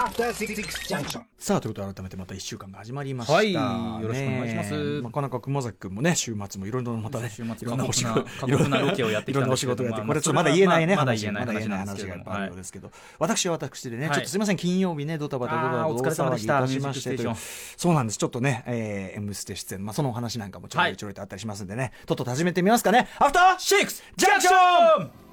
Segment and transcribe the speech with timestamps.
[0.00, 0.54] After Six
[0.88, 1.20] Junction.
[1.36, 3.52] さあということで改めてまた1週間が始まりました、はい。
[3.52, 3.60] よ
[4.08, 4.94] ろしくお願いします。
[4.94, 11.20] ねなかなか熊崎君もね週末もいろいろまたね週末いろんなお仕過事酷な過酷なロケをやっていろんなお仕事をやってまあこれちょっとまだ言えないねまあまだ話。
[11.20, 12.12] 言えないまだ言えない話なんですけど。
[12.12, 12.90] 話がいっぱいあるようですけど。
[13.18, 14.14] 私は私でねはい。
[14.14, 16.66] ちょっとすみません金曜日ねドタバタドタバタお疲れ様でした。
[16.66, 17.18] しまして
[17.76, 18.18] そうなんです。
[18.18, 25.29] ちょっとねえー M ステ出演まあそのお話なんかもちょろいちょろいとあったりしますんでねとっとと始めてみますかねアフターシックスジャンクション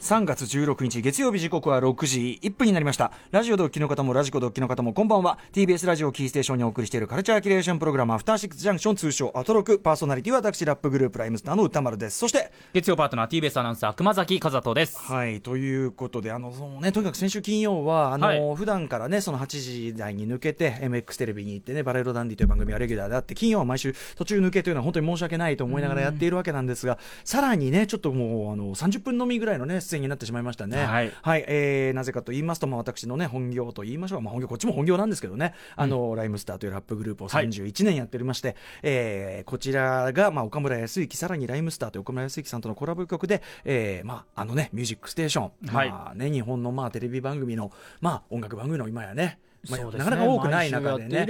[0.00, 3.10] 3月16日月曜日時刻は6時1分になりました。
[3.32, 5.40] ラジオドッキの方もラジコドッキの方もこんばんは。
[5.52, 12.18] TBS ラジオキーステーションにお送りしているカルチャーキュレーションプログラムアフターシックスジャンクション通称アトロクパーソナリティは私ラップグループライムスターの歌丸です。
[12.18, 14.98] そして月曜パートナー TBS アナウンサー熊崎和人です。
[14.98, 18.56] はいということであのそのねとにかく先週金曜はあの、はい。
[18.56, 30.84] 普段からねその8時台に抜けて MX テレビに行ってねバレロダンディという番組はレギュラーであって金曜は毎週途中抜けというのは本当に申し訳ないと思いながらやっているわけなんですがさらにねちょっともうあの30分のみぐらいのね出演になってしまいましたね。
[30.84, 31.12] はい。
[31.48, 37.48] えーなぜかと言いますと、まあ、私のね本業と言いましょう、まあ、本業こっちも本業なんですけどね、あのライムスターというラップグループをはい。
[37.48, 45.90] 31年やっておりまして、えーこちらが、まあ、岡村康之さらにライムスターという岡村康之さんとのコラボ曲で、えーまあ、あのね「ミュージックステーション」はい。
[45.90, 51.26] まあね、日本のまあテレビ番組の、まあ、音楽番組の今やねまあなかなか多くない中でね。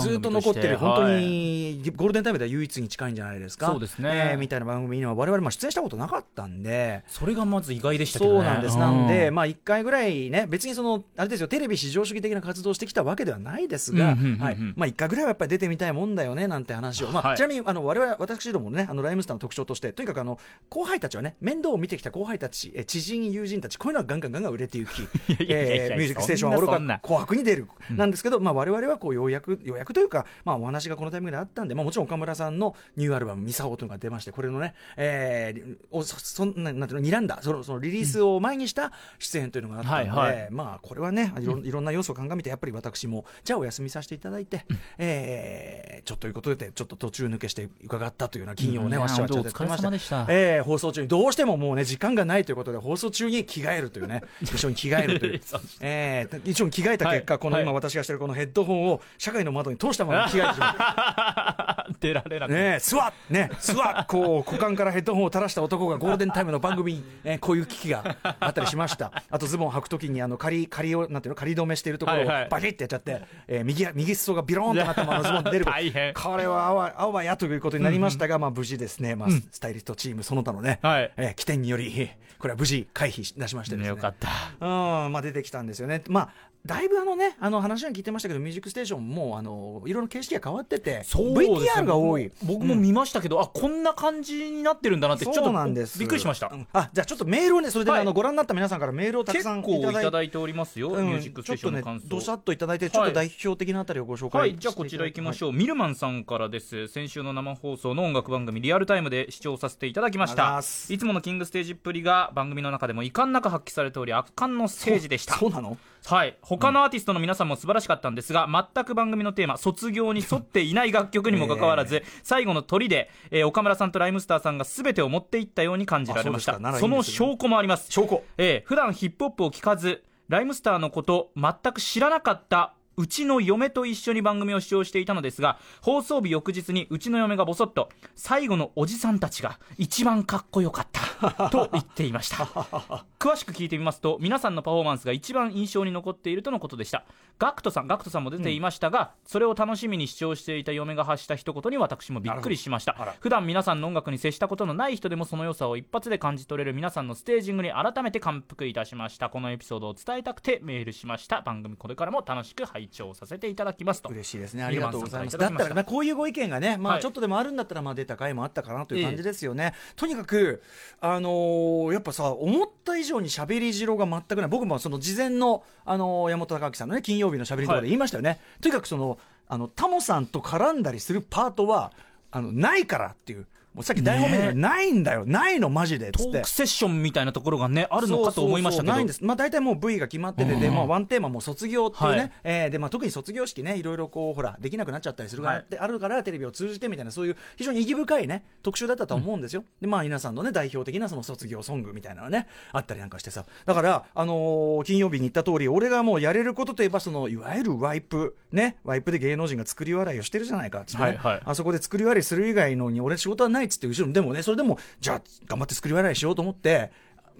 [0.00, 3.66] ずっと残ってる本当にゴールデンタイムでは唯一に近いんじゃないですか。
[3.66, 4.30] そうですね。
[4.32, 7.04] えーみたいな番組には我々も出演したことなかったんで。
[7.06, 8.38] それがまず意外でしたけどね。
[8.38, 14.56] そうなんです、なんで、うまあ、1回ぐらいね、別にその、あれですよ、テレビ至上主義的な活動をしてきたわけではないですが、うんうんうんうんはい。
[14.76, 40.48] まあ、1回ぐらいはやっぱり出てみたいもんだよねなんて話を、まあはいちなみにあの我々、私どもね、あのライムスターの特徴として、とにかくあの後輩たちはね、面倒を見てきた後輩たち、え知人、友人たち、こういうのはガンガンガンガン売れていき、 ミュージックステーションはおろか紅白に出る、なんですけど、まあ、我々はこうようやく、ようやくというか、まあ、お話がこのタイミングであったんで、まあ、もちろん岡村さんのニューアルバム、ミサオというのが出まして、これのね、えー、おそそんななんていうの、睨んだ、そのそのリリースを前にした出演というのがあったので、はいはい。
[40.50, 44.64] まあ、これはねいろ、いろんな要素を鑑みて、やっぱり私も、じゃあお休みさせていただいて、
[44.98, 50.26] えーちょっということで、ちょっと途中抜けして伺ったというような金曜をね、わしわし本当お疲れ様でした。
[50.28, 55.40] えー放送中に、どうしてももうね、時間がないということで、放送中に着替えるというね、 一緒に着替えるという
[55.80, 57.40] えー一緒に着替えた結果、はい。
[57.40, 61.92] この今はい私がしてるこのヘッドホンを社会の窓に通したまま着替えてしまう。
[62.00, 69.12] 出られなくてねえ、スワッね、スワッこう、股間からヘッドホンを垂らした男がゴールデンタイムの番組に、えーこういう危機があったりしました。
[69.30, 75.64] あとズボン履くときに、あの、仮、仮を、なんていうの、仮止めしているところをバキッてやっちゃって、えー右、右裾がビローンとなったままズボンで出る。
[75.64, 83.88] 大変これはあわ、あわやということになりましたが、まあ無事ですね、まあスタイリストチームその他のね、はいえー起点により、これは無事回避し出しましてですね。
[83.88, 84.28] よかった
[84.60, 86.02] うん、まあ出てきたんですよね。
[86.08, 86.28] まあ、
[86.64, 92.30] だいぶあのね、あの話は聞いてましたけど、ミュージックステーションも、あの、いろいろ形式が変わってて、そね VTR が多い。
[92.44, 95.98] 僕も見ましたけど、あこんな感じになってるんだなってちょっとなんです。
[95.98, 96.66] びっくりしました、うん。
[96.72, 98.02] あじゃあちょっとメールをねそれでね、はい。
[98.02, 101.06] あのご覧になった皆さんからメールをたく結さんい構いただいておりますよ、うん。
[101.06, 102.04] ミュージックステーションの感想。
[102.04, 106.88] ねどさっといただいてちょっと代表的なあたりをご紹介はい、じゃあこちら行きましょう、ミルマンさんからです。
[106.88, 110.60] 先週の生放送の音楽番組リアルタイムで視聴させていただきました。
[110.88, 115.36] いつものキングステージっぷりが番組の中でも遺憾なく発揮されており圧巻のステージでした。
[115.36, 115.76] そうなの？
[116.04, 116.36] はい。
[116.42, 126.58] 他のアーティストの皆さんも素晴らしかったんですが、全く番組のテーマ卒業に沿っていない楽曲にもかかわらず、 最後の鳥で、えー岡村さんとライムスターさんが全てを持っていったように感じられました。
[126.62, 127.90] あそその証拠もあります。
[127.92, 128.22] 証拠。
[128.38, 141.02] えー普段ヒップホップを聞かずライムスターのこと全く知らなかったうちの嫁と一緒に番組を視聴していたのですが放送日翌日にうちの嫁がボソッと最後のおじさんたちが一番かっこよかった
[141.50, 142.44] と言っていました。
[143.18, 147.04] 詳しく聞いてみますと皆さんのパフォーマンスが一番印象に残っているとのことでした。
[147.38, 152.92] ガクトさんガクトさんも出ていましたが、それを楽しみに視聴していた嫁が発した一言に私もびっくりしました。
[153.20, 159.28] 普段皆さんの音楽に接したことのない人でもその良さを一発で感じ取れる皆さんのステージングに改めて感服いたしました。
[159.28, 161.40] このエピソードを伝えたくてメールしました。
[161.42, 164.08] 番組これからも楽しく拝聴させていただきますと。
[164.08, 164.64] 嬉しいですね。
[164.64, 165.38] ありがとうございます。
[165.38, 167.02] だったらねこういうご意見がねまあはい。
[167.02, 170.62] ちょっとでもあるんだったらまあ出た回もあったかなという感じですよね、とにかく
[171.00, 174.48] あのーやっぱさ思った以上に喋り汁が全くない。
[174.48, 179.18] 僕もその事前のあのー山本隆明さんのね金曜日の喋りとかで言いましたよね、とにかくその
[179.48, 181.92] あのタモさんと絡んだりするパートは
[182.30, 184.52] あのないからっていうもうさっき台本見てね。
[184.54, 185.24] ないんだよ。
[185.26, 186.08] ないのマジで。
[186.08, 186.32] っつって。
[186.32, 188.92] トークセッションみたいなところがねあるのかと思いましたけど。
[188.92, 192.32] そうそうそうないんです、まあ、大体もう V が決まってて、でまあ、ワンテーマも卒業っていうね、はい。
[192.44, 195.66] えーでまあ、特に卒業式ね、いろいろこうほらできなくなっちゃったりするから、はい。
[195.68, 211.40] であるから、テレビを通じてみたいな、そういう非常に意義深いね、特集だったと思うんですよ、でまあ、皆さんのね、代表的なその卒業ソングみたいなのがね、あったりなんかしてさ、だから、あのー金曜日に言った通り、俺がもうやれることといえば、そのいわゆるワイプ、ね、ワイプで芸能人が作り笑いをしてるじゃないかっつってね、はいはい。
[211.44, 216.90] あそこで作り笑いする以外のに、俺、仕事はないっつって、後ろに、でもね、それでも、じゃあ、頑張って作り笑いしようと思って、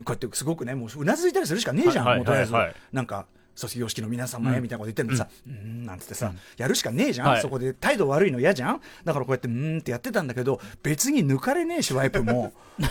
[0.04, 2.52] こうやってすごくね、もううなずいたりするしかねえじゃん、はいもうとりあえず、
[2.92, 3.26] なんか。
[3.54, 6.38] 卒業式の皆様へみたいなこと言ってるのさ、うーんなんつってさ、うん。
[6.56, 7.40] やるしかねえじゃん、はい。
[7.42, 8.80] そこで態度悪いの嫌じゃん？
[9.04, 12.52] だからこうやってうーんってやってたんだけど別に抜かれねえしワイプも。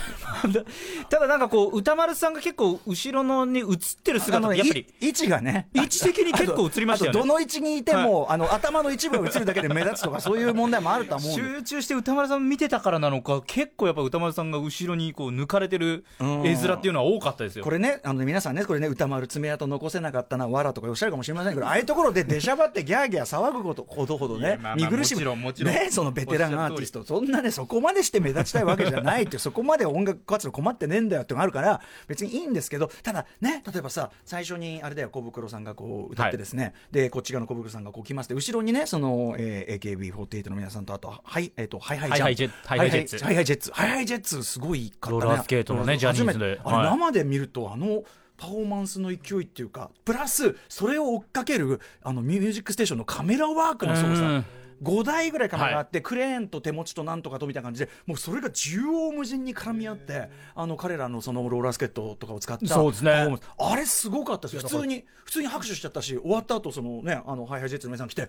[1.10, 3.66] ただなんかこう歌丸さんが結構後ろのに映っ
[4.02, 5.68] てる姿ってやっぱりい位置がね。
[5.74, 7.18] 位置的に結構映りましたよね。
[7.18, 17.64] あとどの位置にいても、あの頭の一部が映るだけで目立つとかそういう問題もあるとは思う集中して歌丸さん見てたからなのか結構やっぱ歌丸さんが後ろにこう抜かれてるうん絵面っていうのは多かったですよ。
[17.64, 25.22] これね、あの皆さんね、これね、歌丸爪痕残せなかったな、わらとかおっしゃるかもしれませんけど、ああいうところで出しゃばってギャーギャー騒ぐことほどほどね見苦しむ、
[25.64, 45.20] ね、そのベテランアーティスト、そんなね、そこまでして目立ちたいわけじゃないって、そこまで音楽活動困ってねえんだよってのがあるから、別にいいんですけど、ただね、例えばさ、最初にあれだよ、小袋さんがこう歌ってですね、で、こっち側の小袋さんがこう来まして、後ろにね、その、えー AKB48 の皆さんと、あと、はい、えっ、と、 HiHi JeHiHi Jets。HiHi Jets、HiHi Jets、すごいかったね。
[45.22, 46.60] ローラースケートのねジャニーズで。
[46.64, 46.90] あれ、はい。
[46.90, 48.04] 生で見るとあの
[48.42, 54.42] パフォーマンスの勢いっていうかプラスそれを追っかけるあのミュージックステーションのカメラワークのすごさ
[54.82, 63.38] 5台ぐらいカメラがあって、クレーンと手持ちとなんとかとみたいな感じでもうそれが縦横無尽に絡み合ってあの彼らのそのローラースケートとかを使ったそうですね。
[63.58, 64.60] あれすごかったですよ。
[64.62, 68.28] 普通に普通に拍手しちゃったし終わった後そのねあのハイハイジェッツの皆さん来てう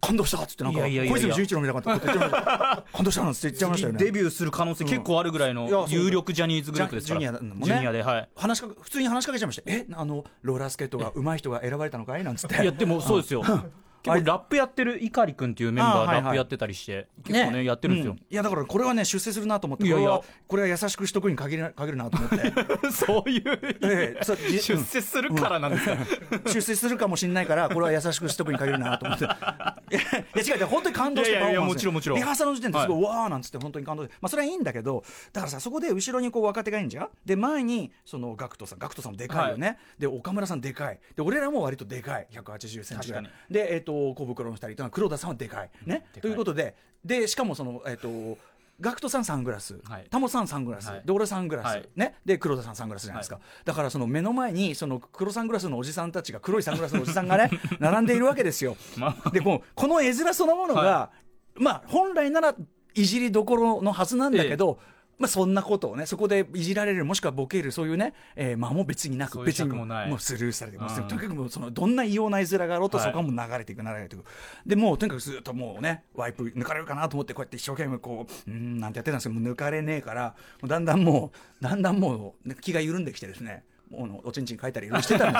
[0.00, 7.20] 感動したっつってなんか小泉純一郎みたいな感じで感動したなんて言っちゃいましたよねデビューする可能性結構あるぐらいの有力ジャニーズグループですから。
[7.20, 8.28] ジュニアではい。
[8.36, 9.62] 話しかけ普通に話しかけちゃいました。
[9.66, 12.24] えあのローラースケートが上手い人が選ばれたのかい？
[12.24, 12.62] なんつって。
[12.62, 13.42] いやでもそうですよ
[14.02, 18.12] 結構ラップやってる碇君っていうメンバーラップやってたりして結構ねやってるんですよ。
[18.12, 20.20] ういやだからこれはね出世するなと思っていやいや。
[20.46, 22.52] これは優しくしとくに限る限るなと思って。
[22.90, 23.42] そういう
[23.82, 25.96] ええ出世するからなんですか
[26.46, 29.24] 出世するかもしれないからこれは優しくしとくに限るなと思って。
[29.26, 31.72] いや違う違う本当に感動してパフォーマンス。
[31.74, 32.18] もちろんもちろん。
[32.18, 34.06] リハーサルの時点ですごい、わーなんつって本当に感動。
[34.06, 37.08] でまあそれはいいんだけどだからさそこで後ろにこう若手がいいんじゃん。
[37.24, 41.00] で前にそのガクトさんガクトさんもでかいよね、で岡村さんでかい。
[41.16, 42.26] で俺らも割とでかい。
[42.32, 43.30] 180センチぐらい。
[43.50, 45.70] でえっ、と小袋の二人というのは黒田さんはでかい。
[45.86, 46.04] ね？
[46.20, 46.74] ということで。
[47.04, 48.38] でしかもそのえっ、と
[48.80, 50.06] ガクトさんサングラス、はい。
[50.10, 51.02] タモさんサングラス、はい。
[51.04, 51.88] で俺サングラス、はい。
[51.96, 58.76] ね、で黒田さんサングラスじゃないですか、だからその目の前にその黒サングラスのおじさんたちが黒いサングラスのおじさんがね 並んでいるわけですよ。
[58.96, 59.30] まあ。
[59.30, 61.10] でこうこの絵面そのものが、は
[61.54, 62.54] まあ本来なら
[62.94, 64.78] いじりどころのはずなんだけど、
[65.20, 71.08] まあ、そんなことをねそこでいじられるもしくはボケるそういうね、えー、間も別になく別に尺もうスルーされてます、うん。
[71.08, 73.06] とにかくもうそのどんな異様な絵面があろうと、はい。
[73.06, 73.80] そこはもう流れていく。
[73.82, 74.24] 流れていく
[74.66, 80.34] でもうとにかくずっともうねワイプ抜かれるかなと思ってこうやって一生懸命こううーんなんてやってたんですけどもう抜かれねえから
[80.66, 85.38] だんだんもうだんだんもう、ね気が緩んできてですねものおちんちん書いたりいろいろしてたんで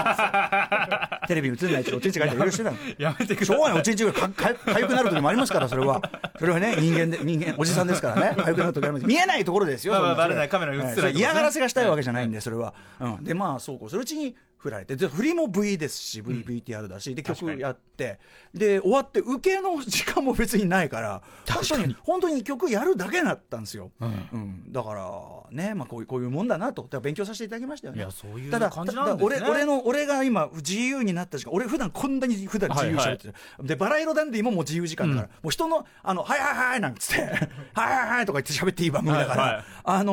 [1.23, 3.57] すテレビ映んないけどおちんちん書いたりいろいろしてたんですやめてください。
[3.57, 6.03] しょうがないおちんちんがかかかゆくなる時もありますからそれは。
[6.39, 8.37] それはね人間で人間おじさんですからね。
[8.43, 9.07] かゆくなる時あります。
[9.07, 11.19] 見えないところですよまあまあバレないカメラに映ってないね。
[11.19, 14.97] 嫌がらせがしたいわけじゃないんでそれは、うん、でまあそうこうするうちに振られて。
[14.97, 18.19] で振りも V ですし VVTR だしで曲やって。
[18.55, 24.73] で終わって受けの時間も別にないから本当に本当に曲やるだけだったんですよ、うん。
[24.73, 25.11] だから
[25.51, 26.89] ね、まあ、こういうこういうもんだなと。
[27.01, 28.01] 勉強させていただきましたよね。
[28.01, 29.39] いやそういうただ感じなんですね。
[29.39, 37.23] ただ俺俺の俺が今自由になった時間俺普段こんなに普段自由に喋ってる、でバラ色ダンディももう自由時間だから、もう人の「あのはいはいはい」なんつって
[37.75, 40.13] 「はいはいはい」 とか言って喋っていい番組だから、はいはいあの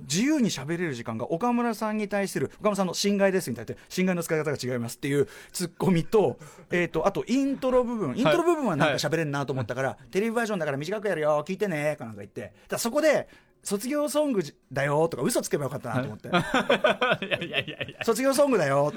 [0.02, 6.38] 自由に喋れる時間が岡村さんに対する岡村さんの「侵害です」に対して「侵害の使い方が違います」っていうツッコミと,、
[6.70, 8.16] えー、とあとイントロ部分。
[8.16, 12.52] イントロ部分はなんか喋れんなと思ったから、テレビバージョンだから短くやるよ聞いてねかなんか言って。
[12.68, 13.28] だそこで
[13.68, 16.28] 卒業ソングだよとか嘘つけばよかったなと思って。
[17.26, 18.04] いやいやいやいや。
[18.04, 18.92] 卒業ソングだよ。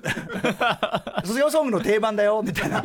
[1.26, 2.42] 卒業ソングの定番だよ。
[2.44, 2.84] みたいな。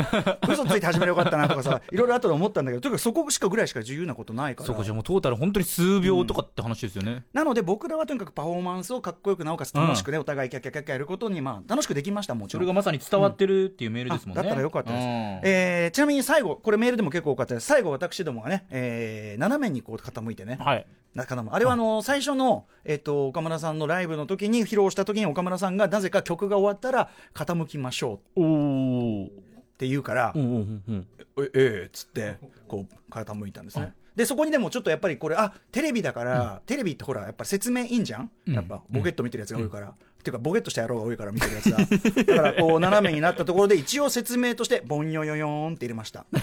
[0.48, 12.60] 嘘ついて始めればよかったなとかさいろいろ後で思ったんだけどとにかくそこしかぐらいしか自由なことないからそこじゃもうトータル本当に数秒とかって話ですよね、なので僕らはとにかくパフォーマンスをかっこよくなおかつ楽しくね、お互いキャッキャッキャッキャやることにまあ楽しくできましたもちろん。
[12.60, 15.08] それがまさに伝わってるっていうメールですもんね、あだったらよかったです、うん。
[15.44, 17.66] えーちなみに最後これメールでも結構多かったです。
[17.66, 20.86] 最後私どもがね、えー斜めにこう傾いてね、はい。
[21.14, 29.24] 中野もあれはあの最初の、えっと岡村さんのライブの時に披露した時に岡村さんがなぜか曲が終わったら傾きましょう。
[29.26, 29.30] っ
[29.78, 31.06] て言うから、うんうんうん
[31.38, 33.92] えええっつってこう傾いたんですね。
[34.14, 38.30] でそこにでもちょっとやっぱりこれあテレビだから、テレビってほらやっぱ説明いいんじゃん？
[38.46, 39.92] やっぱボケっと見てるやつが多いから、っ
[40.24, 41.76] ていうかボケっとした野郎が多いから見てるやつが。
[42.24, 46.24] だからこう斜めになったところで一応説明としてボンヨヨヨーンって入れました。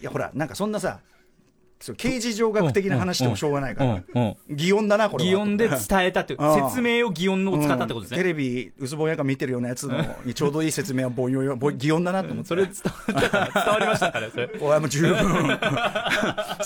[0.00, 1.00] いやほらなんかそんなさ
[1.80, 5.30] そう刑事上学的な話してもしょうがないから、擬音だなこれは。
[5.30, 6.68] 擬音で伝えたっていううん。
[6.70, 8.22] 説明を擬音を使ったってことですね、うん。
[8.22, 12.48] テレビ薄ぼんやか見てるようなやつのにちょうどいい説明はぼんよよぼ擬音だなと思って。
[12.48, 14.46] それ伝わった伝わりましたかねそれ。
[14.58, 15.16] もう十分。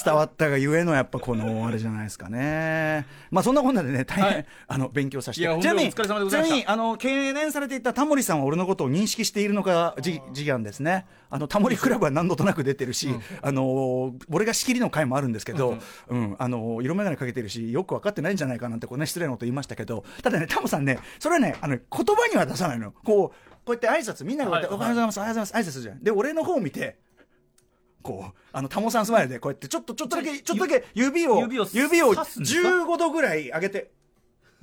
[0.05, 3.07] 伝わったがゆえのやっぱこのあれじゃないですかね。
[3.31, 4.47] まあそんなこんなでね大変、はい。
[4.67, 5.47] あの勉強させて。
[5.47, 11.05] ちなみにちなみにあの懸念されていたタモリさんは俺のことを認識しているのかじ事案ですね。
[11.29, 13.09] あのタモリクラブは何度となく出てるし、
[13.41, 15.79] あの俺が仕切りの回もあるんですけど、
[16.09, 22.93] うんあの色眼鏡かけてるしよく分かってないんじゃないかなんてこう、ね、失礼なこと言いましたけどただねタモさんねそれはねあの言葉には出さないの。
[22.93, 24.77] こうこうやって挨拶みんながこうやって、はい。
[24.77, 26.03] おはようございますおはようございます挨拶するじゃん。
[26.03, 26.99] で俺の方を見て
[28.03, 33.91] こうあのタモさんスマイルでこうやってちょっとちょっとだけちょっとだけ指を指を指を刺すんですか？15度ぐらい上げて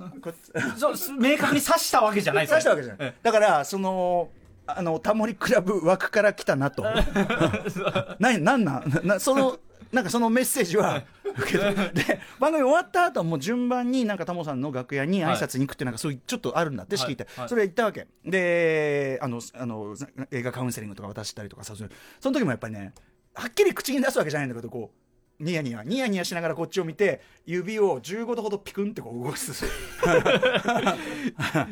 [0.00, 3.08] 明確に刺したわけじゃない刺したわけじゃない。
[3.08, 4.30] えだからその
[4.66, 6.82] あのタモリクラブ枠から来たなと。
[8.20, 9.00] ななんなん？
[9.02, 9.58] なその
[9.92, 11.02] なんかそのメッセージは
[11.36, 17.08] 受け取で番組終わった後も順番になんかタモさんの楽屋に挨拶に行くってなんかそういうちょっとあるんだってはい。
[17.08, 17.48] 聞いて、はい。
[17.48, 18.06] それ行ったわけ。
[18.24, 19.96] であのあの
[20.30, 21.82] 映画カウンセリングとか渡したりとかさそ
[22.30, 22.92] の時もやっぱりね
[23.34, 25.09] はっきり口に出すわけじゃないんだけどこう
[25.40, 29.52] ニヤニヤニヤニヤしながらこっちを見て指を15度ほどピクンってこう動かす。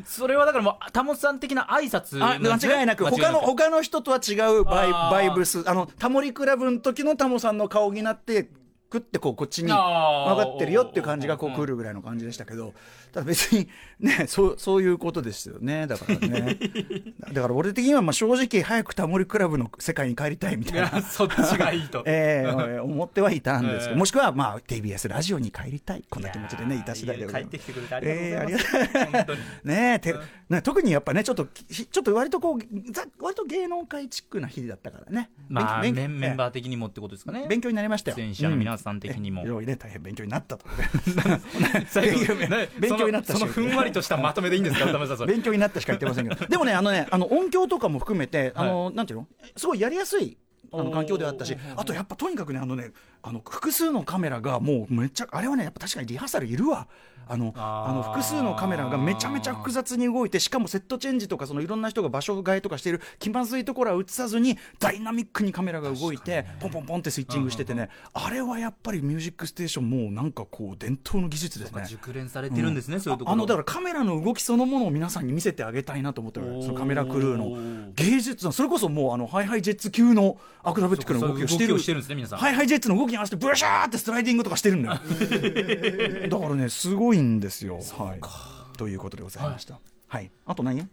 [0.07, 3.05] それはだからもうタモさん的な挨拶あ間違いなく。
[3.05, 5.69] 他の他の人とは違うバイバイブス。
[5.69, 8.49] あのタモリクラブの時のタモさんの顔になって
[8.89, 10.35] くってこうこっちにあー。
[10.35, 12.73] 分かってるよっていう感じがこう来るぐらいの感じでしたけど
[13.13, 13.69] ただ別に
[14.01, 15.87] ねそうそういうことですよね。
[15.87, 16.59] だからね。
[17.33, 22.03] だから俺的にはまあ正直早くタモリクラブの世界に帰りたいみたいいなやそっちがいいと。
[22.07, 26.05] えー思ってはいたんですけど、えーもしくはまあ TBS ラジオに帰りたい。
[26.09, 30.15] こんな気持ちでねいた次第でございます帰ってきてくれてありがとうございます、えーねえて
[30.49, 35.31] ね特にやっぱねちょっとひちょっと割とこうざ割と芸能界チックな日だったからね。
[35.49, 37.47] まあ勉メンメンーバー的にもってことですかね。
[37.49, 38.17] 勉強になりましたよ。
[38.17, 39.43] 出演者の皆さん的にも。
[39.43, 39.47] うん。
[39.47, 40.67] えいろいろね大変勉強になったと。
[41.89, 42.35] 最後
[42.79, 44.87] 勉強強になったしそのふんわりとしたまとめでいいんですか？
[45.27, 46.47] 勉強になったしか言ってませんけど。
[46.47, 49.27] でもねあのねあの音響とかも含めてあの、なんていうの？
[49.57, 50.37] すごいやりやすい
[50.73, 56.89] あの環境であったしあとやっぱとにかくねあのねあの複数のカメラがもうめっちゃあれはねやっぱ確かにリハーサルいるわ
[57.29, 67.89] あのあの複数のカメラがめちゃめちゃ複雑に動いてしかもセットチェンジとかそのいろんな人が場所替えとかしている気まずいところは映さずにダイナミックにカメラが動いてポンポンポンってスイッチングしててね。
[68.13, 71.85] あれはやっぱり「ミュージックステーション」もうなんかこう伝統の技術ですね。
[71.87, 73.33] 熟練されてるんですね、そういうところ。
[73.35, 76.63] あのだからカメラの動きそのものを皆さんに見せてあげたいなと思ってる。
[76.63, 77.39] そのカメラクルー。
[77.39, 81.79] の芸術それこそもうあの HiHi Jets級のアクロバティックな動きをしてる。
[81.79, 82.39] してるんですね皆さん。
[82.39, 87.77] HiHi Jetsの動きに合わせてブシャーってスライディングとかしてるんだよだからねすごいんですよ。
[87.77, 88.21] はい。
[88.77, 89.79] ということでございました。
[90.07, 90.31] はい。
[90.47, 90.89] あと何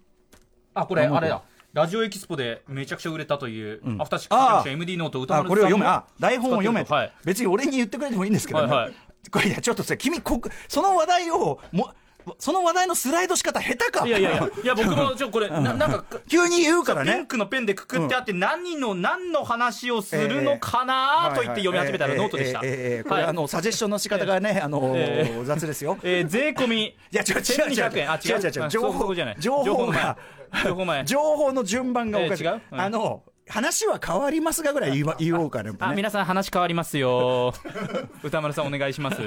[0.74, 1.30] あこれあれ。
[1.30, 1.42] だ。
[1.74, 4.02] ラジオエキスポでめちゃくちゃ売れたという、ん。
[4.02, 5.90] アフターシックス MD ノート宇多あ丸これを読め
[6.20, 6.84] 台本を読め。
[6.84, 7.14] はい。
[7.26, 8.94] 別に俺に言ってくれてもいいんですけどね、はいはい。
[9.30, 11.92] これいやちょっとさ君こその話題をも
[12.40, 14.08] その話題のスライド仕方下手か。
[14.08, 14.50] いやいやいや。
[14.64, 17.14] いや僕もちょこれななんか急に言うからね。
[17.14, 22.62] ピンクのペンでくくってあって何の何の話をするのかなと言って読み始めたらノートでした。
[22.64, 23.30] えーえこれ、はい。
[23.30, 25.98] あのサジェスションの仕方がね、あのえ雑ですよ。
[26.04, 26.84] えー税込み。
[26.86, 27.86] いや違う違う違う。
[27.90, 28.12] 1200円。
[28.12, 28.36] あ違う？
[28.38, 30.18] 違う違う情報情報が。
[30.64, 31.04] 情報前。
[31.06, 32.48] 情報の順番がおかしい。
[32.48, 35.72] あの話は変わりますがぐらい言 おうかね。
[35.80, 37.54] あ皆さん話変わりますよ。
[38.24, 39.22] 宇多丸さんお願いします。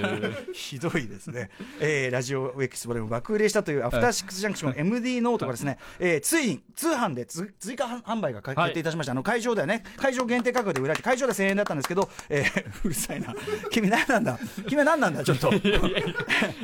[0.53, 13.35] ひどいですね、えーラジオエキスポでも爆売れしたというアフターシックスジャンクション MD ノートがですね、えーついに通販でつ追加販売が決定いたしました、あの会場ではね会場限定価格で売られて会場で1000円だったんですけど、えー うるさいな。
[13.71, 14.39] 君何なんだ？
[14.67, 15.23] 君は何なんだ？
[15.23, 15.53] ちょっと。
[15.53, 15.63] い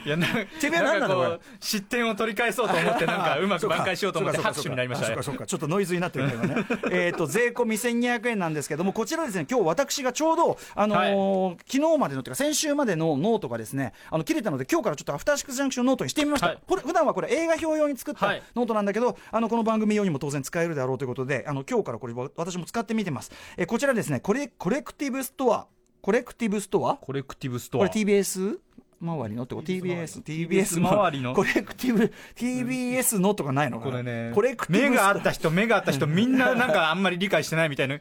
[0.06, 0.26] やな
[0.60, 5.16] 君は何なのかここう失点を取り返そうと思ってなんかうまく挽回しようと思って拍手になりましたね。
[5.22, 6.66] ちょっとノイズになってるけどね。
[6.90, 16.58] えっと税込み1200円なんですけどもこちらですね今日私がちょうどあのー昨日までのというか先週までのノートがですねあの切れたので今日からちょっとアフターシックスジャンクションノートにしてみました、はい。
[16.66, 18.42] これ普段はこれ映画評用に作ったはい。
[18.54, 25.66] ノートなんだけど、あのこの番組用にも当然使えるであろうということであの今日からこれ私も使ってみてます、えーこちらですねコレコレクティブストア。
[26.00, 26.96] コレクティブストア？
[26.96, 27.88] コレクティブストア。
[27.88, 28.58] これ TBS
[29.04, 31.34] 周りのってこと？TBS TBS 周りの。
[31.34, 33.90] コレクティブ TBS のとかないのかな？
[33.92, 34.32] これね。
[34.34, 37.98] コレクティブ目があった人目があった人みんななんかあんまり理解してないみたいな。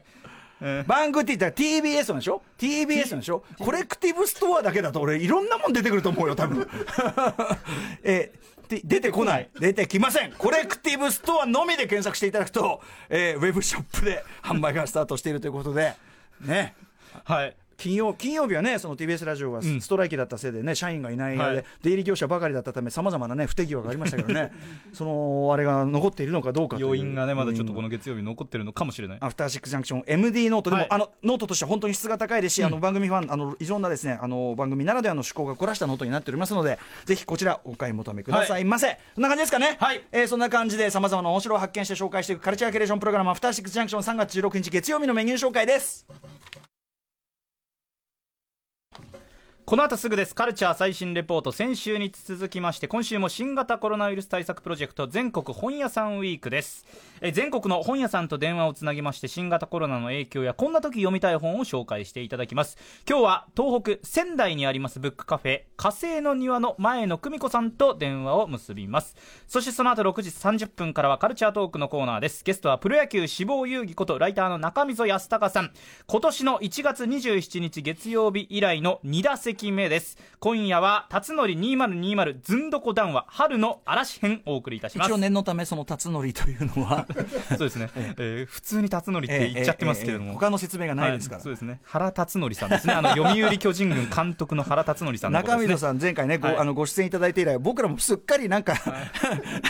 [0.87, 3.43] バンクって言ったら TBS なんでしょ？TBS なんでしょ？
[3.59, 6.67] コレクティブストアだけだと俺いろんなもん出てくると思うよ多分。
[8.03, 9.49] えーで出てこない。
[9.59, 10.31] 出てきません。
[10.31, 15.93] コレクティブストアのみで検索していただくと、えーウェブショップで販売がスタートしているということで。
[16.39, 16.73] ね。
[17.25, 19.81] はい金曜金曜日はねその TBS ラジオがん。
[19.81, 21.65] ストライキだったせいでね、社員がいない間で、はい。
[21.81, 24.51] 出入り業者ばかりだったためさまざまなね不手際がありましたけどね。
[24.93, 29.17] そのあれが残っているのかどうか要因がねまだちょっとこうんの月曜日残ってるのかもしれない。
[29.21, 30.69] アフターシックスジャンクション MD ノート。
[30.69, 30.91] でも、はい。
[30.91, 39.77] あのノートとしては本当に質が高いですし、あの番組ファンあのいろんなですねあの番組ならではの趣向が凝らしたノートになっておりますのでぜひこちらお買い求めくださいませ、そんな感じですかね。
[39.79, 40.01] はい。
[40.11, 46.07] えーそんな感じでさまざまな面白を発見して紹介していくカルチャーキュレーションプログラムアフターシックスジャンクション3月16日月曜日のメニュー紹介です
[49.73, 50.35] この後すぐです。
[50.35, 56.85] カルチャー最新レポート先週に続きまして今週も新型コロナウイルス対策プロジェクト全国本屋さんウィークです。
[57.21, 62.77] え全国の本屋さんと電話をつなぎまして新型コロナの影響やこんな時読みたい本を紹介していただきます。
[63.09, 69.15] 今日は東北仙台にありますブックカフェ火星の庭の前野久美子さんと電話を結びます。
[69.47, 72.43] そしてその後6時30分からはカルチャートークのコーナーです。
[72.43, 75.71] ゲストはプロ野球志望遊戯ことライターの中溝康隆さん。
[76.05, 80.17] 今年の1月27日月曜日以来の2打席目です。
[80.39, 85.07] 今夜は辰徳2020ずんどこ談話春の嵐編お送りいたします。
[85.09, 87.07] 一応念のためその辰徳というのは。
[87.49, 90.39] そうですね、 えー普通に辰徳って言っちゃってますけれども、ええええ。
[90.39, 91.79] 他の説明がないですから、はいそうですね。
[91.83, 92.93] 原辰徳さんですね。
[92.93, 95.39] あの 読売巨人軍監督の原辰徳さんね。
[95.39, 96.57] 中溝さん、前回ね、ごはい。
[96.57, 98.73] あのご出演いただいて以来、僕らもすっかりなんか、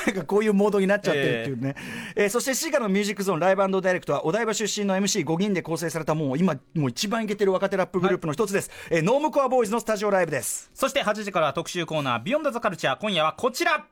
[0.06, 1.76] なんかこういうモードになっちゃってるっていうね、
[2.16, 10.70] えーそして7時からのミュージックゾーンライブダイレクトは、お台場出身の MC5 人で構成された、もう今、もう一番イケてる若手ラップグループの一つです、えーノームコアボーイズのスタジオライブです。
[10.74, 13.88] そして8時から特集コーナー「ビヨンドザカルチャー今夜はこちら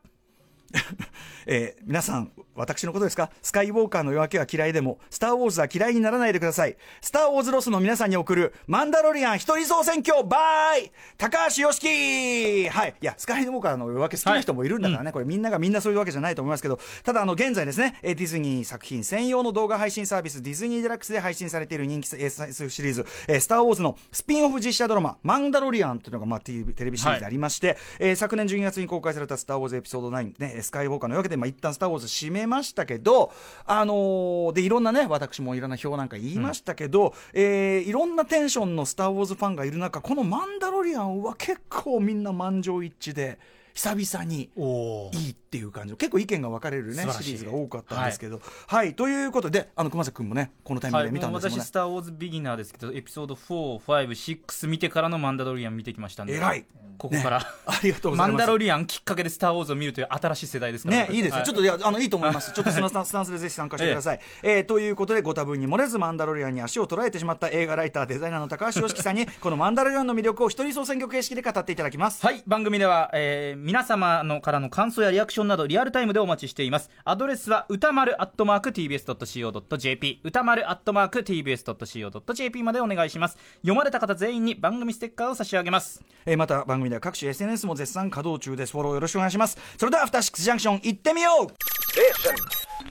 [1.46, 3.30] えー皆さん、私のことですか？
[3.42, 6.76] スカイウォーカーの夜明けは嫌いでも、スター・ウォーズは嫌いにならないでください。
[7.00, 10.92] スター・ウォーズロスの皆さんに送る、マンダロリアン一人総選挙 by！
[11.18, 12.68] 高橋良樹！
[12.68, 12.94] はい。
[13.00, 33.32] いや、スカイウォーカーの夜明け好きな人もいるんだからね、これみんながみんなそういうわけじゃないと思いますけど、ただ、あの、現在ですね、えーディズニー作品専用の動画配信サービス、ディズニーデラックスで配信されている人気シリーズ、えースター・ウォーズのスピンオフ実写ドラマ、マンダロリアンというのが、まあ、テレビシリーズでありまして、えー昨年12月に公開されたスター・ウォーズエピソード9、ね、スカイウォーカーの夜明けで、まあ、一旦スター・ウォーズ締めましたけど、
[33.66, 43.38] あのーで、いろんなね、私もいろんな表なんか言いましたけど、えーいろんなテンションのスター・ウォーズファンがいる中、このマンダロリアンは結構みんな満場一致で、
[43.74, 51.56] 久々においいっていう感じの結構意見が分かれるねシリーズが多かったんですけど、はい、ということであの熊崎君もねこのタイミングで見たんですもんね。
[51.56, 54.08] もう私、スター・ウォーズ・ビギナーですけど、エピソード4、5、
[54.42, 56.64] 6見てからのマンダロリアン見てきましたんで、偉い。
[56.98, 57.44] ここから、ね。
[57.66, 58.32] ありがとうございます。
[58.32, 60.96] マンダロリアンきっかけでスター・ウォーズを見るという新しい世代ですから。
[61.08, 64.20] ね、いいですよ、はちょっといやあのいいと思います、 ちょっとそのスタンスでぜひ参加してください。
[64.42, 72.24] えーということで、ご多分に漏れず、マンダロリアンに足を捉えてしまった映画ライター、デザイナーの高橋良樹さんに、このマンダロリアンの魅力を一人総選挙形式で語っていただきます。
[72.24, 72.42] はい。
[72.46, 88.72] 番組では、えー皆様のからの感想やリアクションなどリアルタイムでお待ちしていますアドレスは歌丸アットマーク TBS.CO.JP 歌丸アットマーク TBS.CO.JP までお願いします読まれた方全員に番組ステッカーを差し上げますえーまた番組では各種 SNS も絶賛稼働中です。
[88.72, 89.58] フォローよろしくお願いします。
[89.78, 91.46] それでは、アフターシックスジャンクション行ってみよう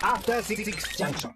[0.04, 0.64] After Six
[0.98, 1.32] Junction.